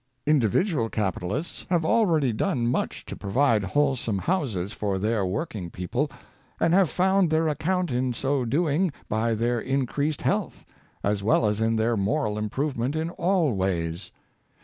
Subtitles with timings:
[0.25, 0.49] Home Reform.
[0.51, 6.09] 47 Individual capitalists have already done much to provide wholesome houses for their working people,
[6.59, 10.65] and have found their account in so doing by their in creased health,
[11.03, 14.11] as well as in their moral improvement in all ways.